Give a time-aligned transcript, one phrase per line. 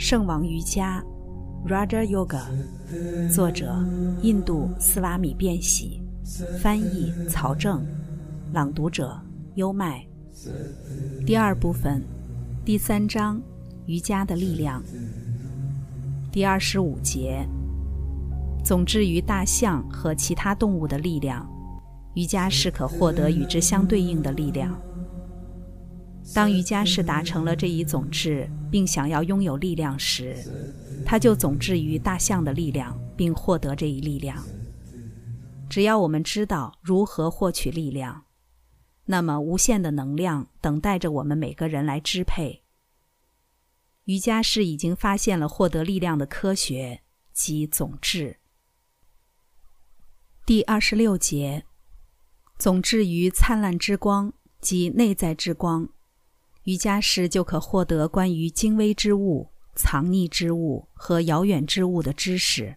[0.00, 1.04] 圣王瑜伽
[1.68, 2.40] （Raja Yoga），
[3.28, 3.76] 作者
[4.22, 6.00] 印度斯瓦米·变喜，
[6.58, 7.86] 翻译曹正，
[8.50, 9.20] 朗读者
[9.56, 10.02] 优麦。
[11.26, 12.02] 第二部分，
[12.64, 13.42] 第三章：
[13.84, 14.82] 瑜伽的力量。
[16.32, 17.46] 第二十五节：
[18.64, 21.46] 总之于大象和其他动物的力量，
[22.14, 24.74] 瑜伽是可获得与之相对应的力量。
[26.32, 30.36] 当瑜伽士达成了这一总制，并想要拥有力量时，
[31.04, 34.40] 他就总治于大象的力量，并获得这一力量。
[35.68, 38.24] 只要我们知道如何获取力量，
[39.06, 42.62] 那么无限的能量等待着我们每个人来支配。
[44.04, 48.38] 瑜伽士已经发现了获得力量的科学及总治。
[50.46, 51.64] 第二十六节，
[52.58, 55.88] 总治于灿烂之光及内在之光。
[56.70, 62.76] 瑜伽师就可获得关于精微之物、藏匿之物和遥远之物的知识。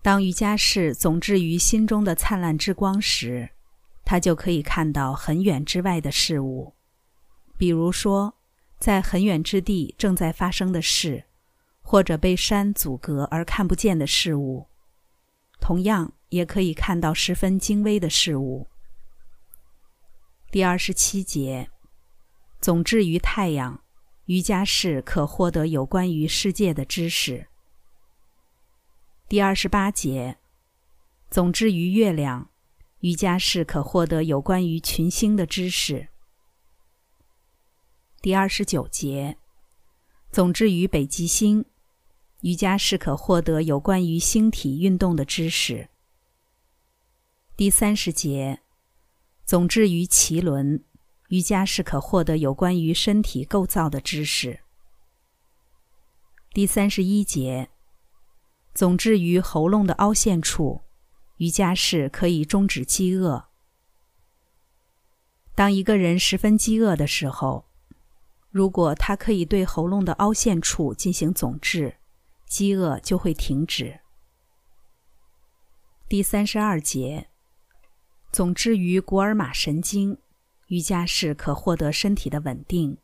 [0.00, 3.50] 当瑜伽士总置于心中的灿烂之光时，
[4.06, 6.72] 他就可以看到很远之外的事物，
[7.58, 8.32] 比如说，
[8.78, 11.24] 在很远之地正在发生的事，
[11.82, 14.66] 或者被山阻隔而看不见的事物。
[15.60, 18.66] 同样，也可以看到十分精微的事物。
[20.50, 21.68] 第二十七节。
[22.60, 23.84] 总之于太阳，
[24.24, 27.46] 瑜伽士可获得有关于世界的知识。
[29.28, 30.38] 第二十八节，
[31.30, 32.50] 总之于月亮，
[33.00, 36.08] 瑜伽士可获得有关于群星的知识。
[38.20, 39.38] 第二十九节，
[40.32, 41.64] 总之于北极星，
[42.40, 45.88] 瑜伽士可获得有关于星体运动的知识。
[47.56, 48.62] 第三十节，
[49.44, 50.84] 总之于脐轮。
[51.28, 54.60] 瑜伽是可获得有关于身体构造的知识。
[56.52, 57.68] 第三十一节，
[58.74, 60.82] 总之于喉咙的凹陷处，
[61.36, 63.44] 瑜伽是可以终止饥饿。
[65.54, 67.66] 当一个人十分饥饿的时候，
[68.50, 71.96] 如果他可以对喉咙的凹陷处进行总治，
[72.46, 74.00] 饥饿就会停止。
[76.08, 77.28] 第三十二节，
[78.32, 80.16] 总之于古尔马神经。
[80.68, 82.96] 瑜伽士可获得身体的稳定。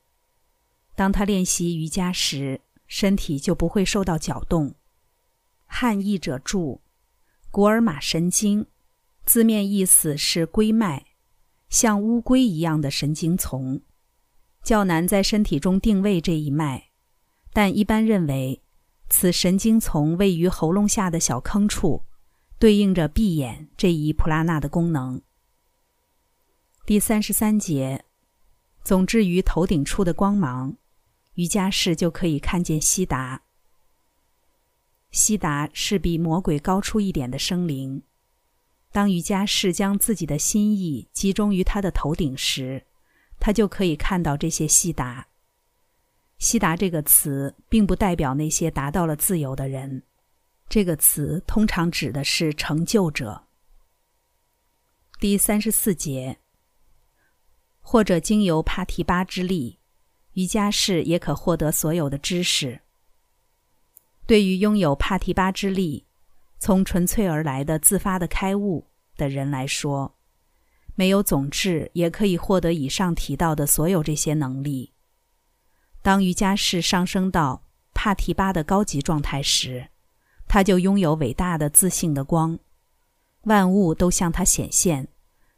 [0.94, 4.74] 当他练习瑜伽时，身体就不会受到搅动。
[5.66, 6.80] 汉译者注：
[7.50, 8.66] 古尔马神经，
[9.24, 11.04] 字面意思是龟脉，
[11.68, 13.80] 像乌龟一样的神经丛，
[14.62, 16.90] 较难在身体中定位这一脉，
[17.52, 18.62] 但一般认为，
[19.08, 22.04] 此神经丛位于喉咙下的小坑处，
[22.58, 25.20] 对应着闭眼这一普拉纳的功能。
[26.86, 28.04] 第三十三节，
[28.82, 30.76] 总之于头顶处的光芒，
[31.32, 33.40] 瑜伽士就可以看见悉达。
[35.10, 38.02] 悉达是比魔鬼高出一点的生灵。
[38.92, 42.84] 当瑜伽士将自己的心意集中于他的头顶时，
[43.40, 45.26] 他就可以看到这些悉达。
[46.36, 50.02] 悉达这个词并不代表那些达到了自由的人，
[50.68, 53.44] 这个词通常指的是成就者。
[55.18, 56.40] 第三十四节。
[57.86, 59.78] 或者经由帕提巴之力，
[60.32, 62.80] 瑜伽士也可获得所有的知识。
[64.26, 66.06] 对于拥有帕提巴之力、
[66.58, 68.86] 从纯粹而来的自发的开悟
[69.18, 70.16] 的人来说，
[70.94, 74.94] 没有总治也可以获得以上提到的所有这些能力。
[76.00, 77.62] 当瑜伽士上升到
[77.92, 79.88] 帕提巴的高级状态时，
[80.48, 82.58] 他就拥有伟大的自信的光，
[83.42, 85.08] 万物都向他显现。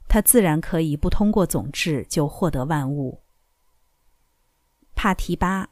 [0.08, 3.22] 他自然可以不通过总治就获得万物。
[4.94, 5.68] 帕提巴，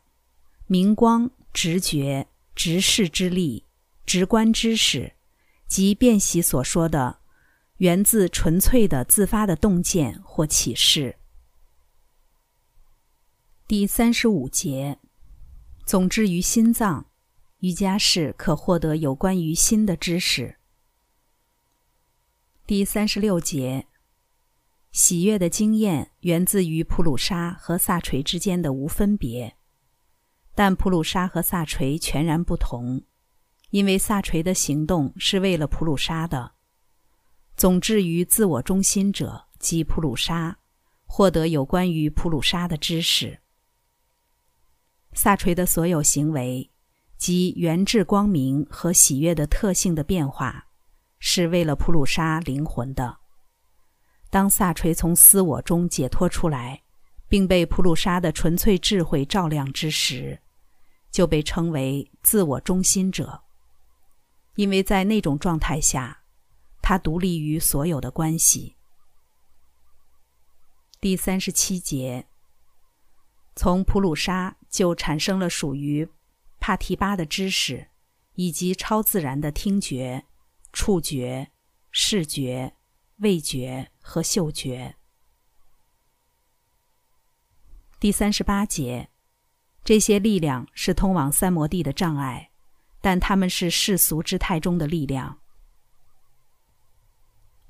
[0.67, 3.65] 明光、直觉、直视之力、
[4.05, 5.15] 直观知识，
[5.67, 7.21] 即辨析所说的，
[7.77, 11.17] 源自纯粹的自发的洞见或启示。
[13.67, 14.99] 第三十五节，
[15.87, 17.07] 总之于心脏，
[17.61, 20.57] 瑜伽士可获得有关于心的知识。
[22.67, 23.87] 第三十六节。
[24.95, 29.57] 喜悦的经验源自于普鲁沙和萨垂之间的无分别，
[30.55, 33.03] 但普鲁沙和萨垂全然不同，
[33.71, 36.53] 因为萨垂的行动是为了普鲁沙的。
[37.57, 40.59] 总之于自我中心者即普鲁沙，
[41.07, 43.41] 获得有关于普鲁沙的知识。
[45.13, 46.71] 萨垂的所有行为，
[47.19, 50.69] 即源自光明和喜悦的特性的变化，
[51.19, 53.24] 是为了普鲁沙灵魂的。
[54.35, 56.83] 当萨垂从私我中解脱出来，
[57.29, 60.41] 并被普鲁沙的纯粹智慧照亮之时，
[61.09, 63.45] 就被称为自我中心者，
[64.57, 66.25] 因为在那种状态下，
[66.83, 68.75] 他独立于所有的关系。
[71.01, 72.27] 第三十七节，
[73.55, 76.09] 从普鲁沙就产生了属于
[76.59, 77.87] 帕提巴的知识，
[78.35, 80.25] 以及超自然的听觉、
[80.73, 81.53] 触觉、
[81.93, 82.75] 视觉、
[83.25, 84.95] 味觉和嗅觉。
[87.99, 89.09] 第三十八节，
[89.83, 92.51] 这些力量是通往三摩地的障碍，
[93.01, 95.39] 但它们是世俗之态中的力量。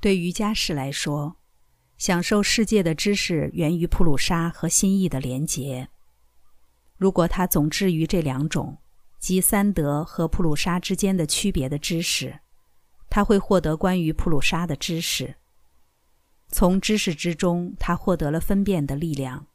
[0.00, 1.36] 对瑜伽士来说。
[1.96, 5.88] 享受世界的知识源于普鲁沙和心意的连结。
[6.96, 8.76] 如果他总置于这两种，
[9.20, 12.40] 即三德和普鲁沙之间的区别的知识，
[13.08, 15.36] 他会获得关于普鲁沙的知识。
[16.54, 19.48] 从知识之中，他获得了分辨的力量。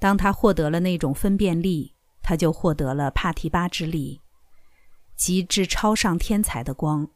[0.00, 4.20] 当他获得了那种分辨力，他就获得了帕提巴之力，
[5.14, 7.08] 即至超上天才的光。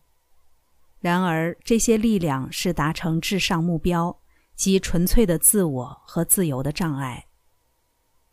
[1.01, 4.21] 然而，这些力量是达成至上目标。
[4.55, 7.27] 即纯粹的自我和自由的障碍，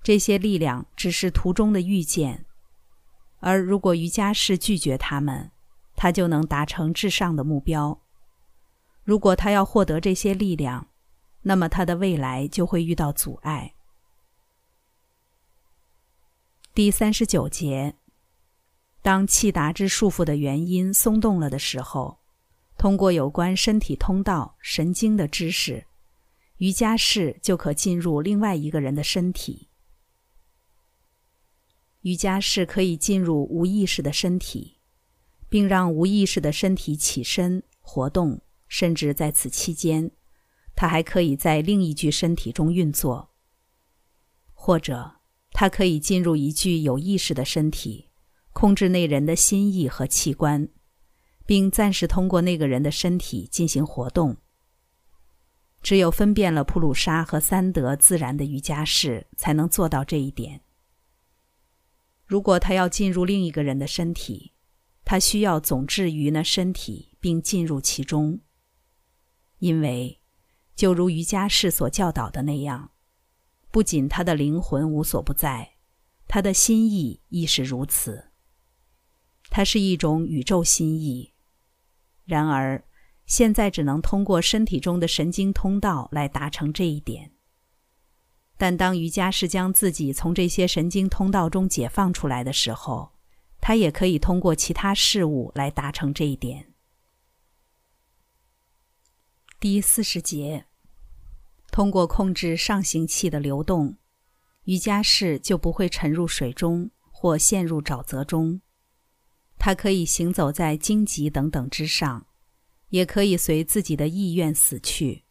[0.04, 2.46] 这些力量只是途中的遇见，
[3.40, 5.50] 而如果瑜伽士拒绝他们，
[5.96, 8.00] 他就能达成至上的目标。
[9.04, 10.88] 如果他要获得这些力量，
[11.42, 13.74] 那么他的未来就会遇到阻碍。
[16.74, 17.96] 第三十九节，
[19.02, 22.20] 当气达之束缚的原因松动了的时候，
[22.78, 25.86] 通过有关身体通道、神经的知识。
[26.58, 29.70] 瑜伽士就可进入另外一个人的身体。
[32.02, 34.78] 瑜伽士可以进入无意识的身体，
[35.50, 40.12] 并让无意识的身体起身活动，甚至在此期间，
[40.74, 43.32] 他还可以在另一具身体中运作。
[44.54, 45.16] 或者，
[45.52, 48.10] 他可以进入一具有意识的身体，
[48.54, 50.70] 控制那人的心意和器官，
[51.46, 54.38] 并暂时通过那个人的身体进行活动。
[55.82, 60.62] 只有分辨了普鲁沙和三德自然的瑜伽士，才能做到这一点。
[62.26, 64.52] 如果他要进入另一个人的身体，
[65.06, 68.42] 他需要总置于那身体并进入其中。
[69.60, 70.20] 因为，
[70.76, 72.92] 就如瑜伽士所教导的那样，
[73.72, 75.76] 不仅他的灵魂无所不在，
[76.28, 78.32] 他的心意亦是如此。
[79.50, 81.34] 它是一种宇宙心意。
[82.26, 82.84] 然而。
[83.26, 87.32] 现在只能通过身体中的神经通道来达成这一点。
[88.58, 93.12] 但当瑜伽士将自己从这些神经通道中解放出来的时候，
[93.62, 96.69] 他也可以通过其他事物来达成这一点。
[99.60, 100.66] 第四十节，
[101.70, 103.98] 通过控制上行气的流动，
[104.64, 108.62] 瑜伽士就不会沉入水中或陷入沼泽中。
[109.58, 112.28] 他可以行走在荆棘等等之上。
[112.90, 115.26] 也可以随自己的意愿死去。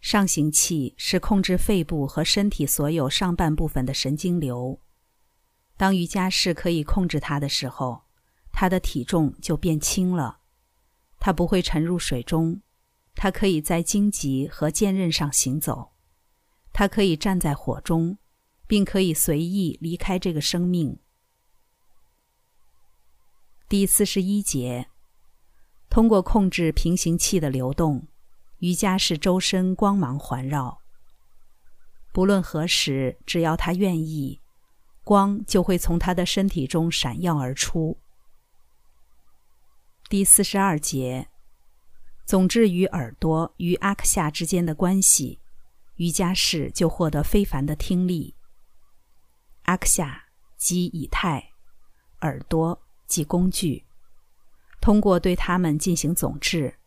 [0.00, 4.80] 上行气是控制肺部和身体所有上半部分的神经流。
[5.76, 8.04] 当瑜伽士可以控制它的时候，
[8.52, 10.38] 他的体重就变轻了。
[11.28, 12.62] 他不会沉入水中，
[13.14, 15.92] 他可以在荆棘和剑刃上行走，
[16.72, 18.16] 他可以站在火中，
[18.66, 20.98] 并可以随意离开这个生命。
[23.68, 24.88] 第四十一节。
[25.90, 28.08] 通过控制平行气的流动，
[28.60, 30.80] 瑜伽士周身光芒环绕。
[32.10, 34.40] 不论何时，只要他愿意，
[35.04, 37.98] 光就会从他的身体中闪耀而出。
[40.10, 41.28] 第四十二节，
[42.24, 45.38] 总之与耳朵与阿克夏之间的关系，
[45.96, 48.34] 瑜伽士就获得非凡的听力。
[49.64, 50.24] 阿克夏
[50.56, 51.50] 即以太，
[52.22, 53.84] 耳朵即工具。
[54.80, 56.78] 通过对他们进行总治，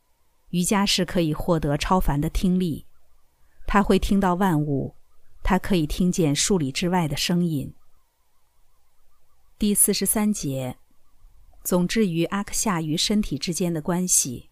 [0.49, 2.87] 瑜伽士可以获得超凡的听力。
[3.67, 4.95] 他会听到万物，
[5.43, 7.71] 他可以听见数里之外的声音。
[9.59, 10.79] 第四十三节，
[11.63, 14.49] 总之与阿克夏与身体之间的关系，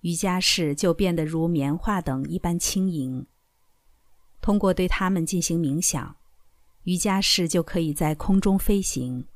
[0.00, 3.26] 瑜伽士就变得如棉花等一般轻盈。
[4.40, 6.16] 通过对他们进行冥想，
[6.82, 9.26] 瑜伽士就可以在空中飞行。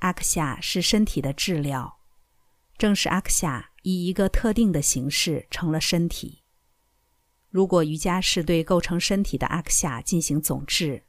[0.00, 1.96] 阿克夏是身体的质料，
[2.76, 6.42] 正是阿克夏以一个特定的形式成了身体。
[7.48, 11.04] 如果瑜伽士对构成身体的阿克夏进行总治，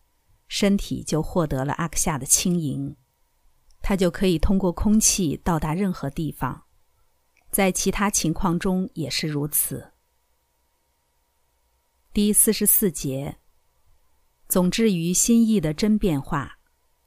[0.47, 2.95] 身体就获得了阿克夏的轻盈，
[3.81, 6.63] 它就可以通过空气到达任何地方。
[7.49, 9.93] 在其他情况中也是如此。
[12.13, 13.37] 第四十四节，
[14.49, 16.59] 总之于心意的真变化。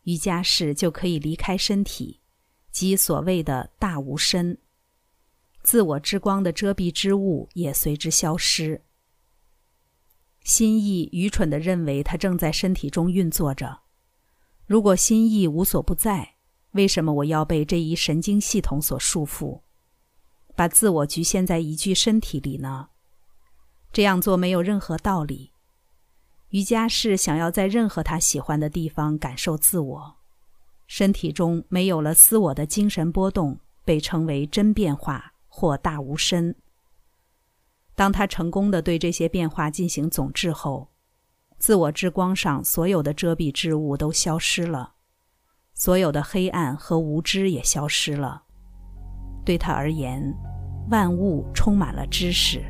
[0.05, 2.21] 瑜伽士就可以离开身体，
[2.71, 4.59] 即所谓的大无身。
[5.63, 8.83] 自我之光的遮蔽之物也随之消失。
[10.43, 13.83] 心意愚蠢地认为它正在身体中运作着。
[14.67, 16.37] 如果心意无所不在，
[16.73, 19.63] 为什么我要被这一神经系统所束缚，
[20.55, 22.89] 把自我局限在一具身体里呢？
[23.93, 25.53] 这样做没有任何道理。
[26.51, 30.17] 瑜伽士想要在任何他喜欢的地方感受自我，
[30.87, 36.55] 身体中没有了私我的精神波动，被称为真变化或大无身。
[37.95, 40.91] 当他成功的对这些变化进行总治后，
[41.59, 44.95] 自我之光上所有的遮蔽之物都消失了，
[45.81, 48.43] 所有的黑暗和无知也消失了。
[49.47, 50.23] 对他而言，
[50.91, 52.61] 万物充满了知识。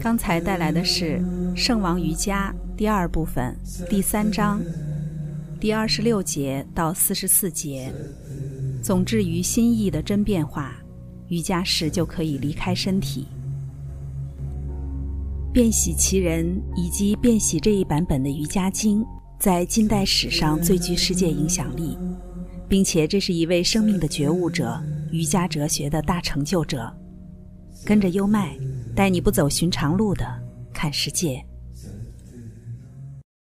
[0.00, 1.18] 刚才带来的是
[1.56, 3.56] 《圣王瑜伽》第二部分
[3.88, 4.62] 第三章
[5.58, 7.92] 第二十六节到四十四节。
[8.80, 10.76] 总之于心意的真变化，
[11.26, 13.26] 瑜伽时就可以离开身体。
[15.52, 19.04] 变喜其人以及变喜这一版本的瑜伽经，
[19.40, 21.96] 在近代史上最具世界影响力，
[22.68, 24.78] 并且这是一位生命的觉悟者、
[25.10, 26.94] 瑜伽哲学的大成就者。
[27.84, 28.54] 跟着优麦。
[28.94, 30.26] 带你不走寻常路的
[30.74, 31.42] 看世界。